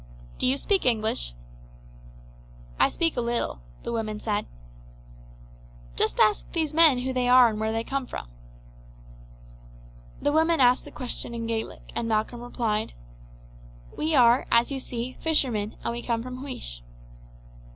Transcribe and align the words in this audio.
"Do 0.39 0.47
you 0.47 0.57
speak 0.57 0.83
English?" 0.83 1.35
"I 2.79 2.89
speak 2.89 3.15
a 3.15 3.21
little," 3.21 3.59
the 3.83 3.91
woman 3.91 4.19
said. 4.19 4.47
"Just 5.95 6.19
ask 6.19 6.51
these 6.53 6.73
men 6.73 6.97
who 6.97 7.13
they 7.13 7.27
are 7.29 7.47
and 7.49 7.59
where 7.59 7.71
they 7.71 7.83
come 7.83 8.07
from." 8.07 8.27
The 10.19 10.31
woman 10.31 10.59
asked 10.59 10.85
the 10.85 10.91
question 10.91 11.35
in 11.35 11.45
Gaelic, 11.45 11.91
and 11.95 12.07
Malcolm 12.07 12.41
replied: 12.41 12.93
"We 13.95 14.15
are, 14.15 14.47
as 14.49 14.71
you 14.71 14.79
see, 14.79 15.17
fishermen, 15.21 15.75
and 15.83 15.91
we 15.93 16.01
come 16.01 16.23
from 16.23 16.37
Huish." 16.39 16.81